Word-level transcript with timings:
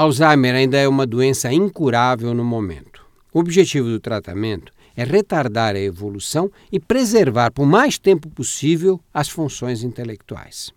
Alzheimer 0.00 0.54
ainda 0.54 0.78
é 0.78 0.88
uma 0.88 1.06
doença 1.06 1.52
incurável 1.52 2.32
no 2.32 2.42
momento. 2.42 3.04
O 3.34 3.38
objetivo 3.38 3.86
do 3.86 4.00
tratamento 4.00 4.72
é 4.96 5.04
retardar 5.04 5.76
a 5.76 5.78
evolução 5.78 6.50
e 6.72 6.80
preservar 6.80 7.50
por 7.50 7.66
mais 7.66 7.98
tempo 7.98 8.26
possível 8.30 8.98
as 9.12 9.28
funções 9.28 9.82
intelectuais. 9.82 10.72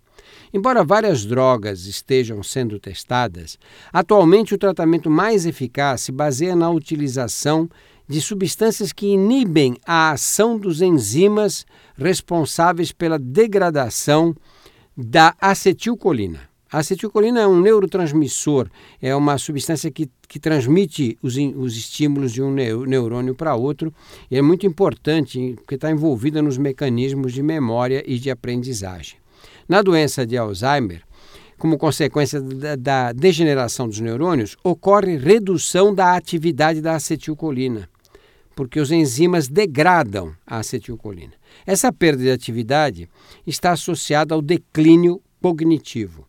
Embora 0.52 0.84
várias 0.84 1.24
drogas 1.24 1.86
estejam 1.86 2.42
sendo 2.42 2.78
testadas, 2.78 3.58
atualmente 3.90 4.54
o 4.54 4.58
tratamento 4.58 5.08
mais 5.08 5.46
eficaz 5.46 6.02
se 6.02 6.12
baseia 6.12 6.54
na 6.54 6.68
utilização 6.68 7.66
de 8.06 8.20
substâncias 8.20 8.92
que 8.92 9.06
inibem 9.06 9.78
a 9.86 10.10
ação 10.10 10.58
dos 10.58 10.82
enzimas 10.82 11.64
responsáveis 11.96 12.92
pela 12.92 13.18
degradação 13.18 14.36
da 14.94 15.34
acetilcolina. 15.40 16.52
A 16.74 16.78
acetilcolina 16.78 17.38
é 17.38 17.46
um 17.46 17.60
neurotransmissor, 17.60 18.68
é 19.00 19.14
uma 19.14 19.38
substância 19.38 19.92
que, 19.92 20.10
que 20.26 20.40
transmite 20.40 21.16
os, 21.22 21.36
os 21.36 21.76
estímulos 21.76 22.32
de 22.32 22.42
um 22.42 22.52
neurônio 22.52 23.32
para 23.32 23.54
outro 23.54 23.94
e 24.28 24.36
é 24.36 24.42
muito 24.42 24.66
importante 24.66 25.54
porque 25.58 25.76
está 25.76 25.88
envolvida 25.88 26.42
nos 26.42 26.58
mecanismos 26.58 27.32
de 27.32 27.44
memória 27.44 28.02
e 28.04 28.18
de 28.18 28.28
aprendizagem. 28.28 29.18
Na 29.68 29.82
doença 29.82 30.26
de 30.26 30.36
Alzheimer, 30.36 31.04
como 31.58 31.78
consequência 31.78 32.40
da, 32.40 32.74
da 32.74 33.12
degeneração 33.12 33.86
dos 33.86 34.00
neurônios, 34.00 34.56
ocorre 34.64 35.16
redução 35.16 35.94
da 35.94 36.16
atividade 36.16 36.80
da 36.80 36.96
acetilcolina, 36.96 37.88
porque 38.56 38.80
os 38.80 38.90
enzimas 38.90 39.46
degradam 39.46 40.34
a 40.44 40.56
acetilcolina. 40.56 41.34
Essa 41.64 41.92
perda 41.92 42.24
de 42.24 42.32
atividade 42.32 43.08
está 43.46 43.70
associada 43.70 44.34
ao 44.34 44.42
declínio 44.42 45.22
cognitivo. 45.40 46.26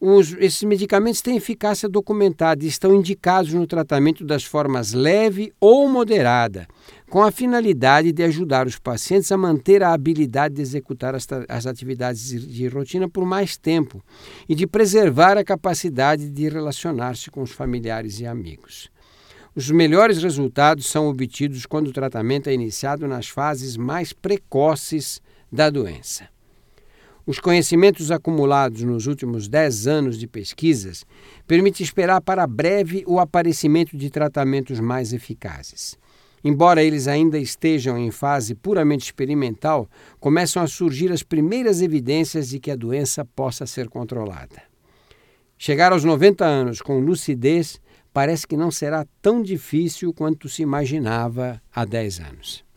Os, 0.00 0.32
esses 0.34 0.62
medicamentos 0.62 1.20
têm 1.20 1.36
eficácia 1.36 1.88
documentada 1.88 2.64
e 2.64 2.68
estão 2.68 2.94
indicados 2.94 3.52
no 3.52 3.66
tratamento 3.66 4.24
das 4.24 4.44
formas 4.44 4.92
leve 4.92 5.52
ou 5.60 5.88
moderada, 5.88 6.68
com 7.10 7.20
a 7.20 7.32
finalidade 7.32 8.12
de 8.12 8.22
ajudar 8.22 8.68
os 8.68 8.78
pacientes 8.78 9.32
a 9.32 9.36
manter 9.36 9.82
a 9.82 9.92
habilidade 9.92 10.54
de 10.54 10.62
executar 10.62 11.16
as, 11.16 11.26
as 11.48 11.66
atividades 11.66 12.28
de, 12.28 12.46
de 12.46 12.68
rotina 12.68 13.08
por 13.08 13.26
mais 13.26 13.56
tempo 13.56 14.00
e 14.48 14.54
de 14.54 14.68
preservar 14.68 15.36
a 15.36 15.42
capacidade 15.42 16.30
de 16.30 16.48
relacionar-se 16.48 17.28
com 17.28 17.42
os 17.42 17.50
familiares 17.50 18.20
e 18.20 18.26
amigos. 18.26 18.88
Os 19.52 19.68
melhores 19.68 20.22
resultados 20.22 20.86
são 20.86 21.08
obtidos 21.08 21.66
quando 21.66 21.88
o 21.88 21.92
tratamento 21.92 22.48
é 22.48 22.54
iniciado 22.54 23.08
nas 23.08 23.26
fases 23.26 23.76
mais 23.76 24.12
precoces 24.12 25.20
da 25.50 25.68
doença. 25.68 26.28
Os 27.28 27.38
conhecimentos 27.38 28.10
acumulados 28.10 28.82
nos 28.82 29.06
últimos 29.06 29.48
10 29.48 29.86
anos 29.86 30.18
de 30.18 30.26
pesquisas 30.26 31.04
permitem 31.46 31.84
esperar 31.84 32.22
para 32.22 32.46
breve 32.46 33.04
o 33.06 33.20
aparecimento 33.20 33.98
de 33.98 34.08
tratamentos 34.08 34.80
mais 34.80 35.12
eficazes. 35.12 35.98
Embora 36.42 36.82
eles 36.82 37.06
ainda 37.06 37.38
estejam 37.38 37.98
em 37.98 38.10
fase 38.10 38.54
puramente 38.54 39.04
experimental, 39.04 39.90
começam 40.18 40.62
a 40.62 40.66
surgir 40.66 41.12
as 41.12 41.22
primeiras 41.22 41.82
evidências 41.82 42.48
de 42.48 42.58
que 42.58 42.70
a 42.70 42.76
doença 42.76 43.26
possa 43.26 43.66
ser 43.66 43.90
controlada. 43.90 44.62
Chegar 45.58 45.92
aos 45.92 46.04
90 46.04 46.46
anos 46.46 46.80
com 46.80 46.98
lucidez 46.98 47.78
parece 48.10 48.46
que 48.46 48.56
não 48.56 48.70
será 48.70 49.06
tão 49.20 49.42
difícil 49.42 50.14
quanto 50.14 50.48
se 50.48 50.62
imaginava 50.62 51.60
há 51.74 51.84
10 51.84 52.20
anos. 52.20 52.67